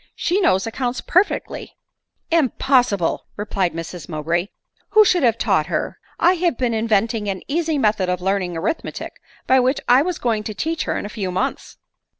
[0.15, 1.75] She knows accounts perfectly.""
[2.41, 4.47] Impossible!" replied Mrs Mowbray;"
[4.93, 5.99] who should have taught her?
[6.19, 9.13] I have been inventing an easy method of learning arithmetic,
[9.45, 11.77] by which I was going to teach her in a few months."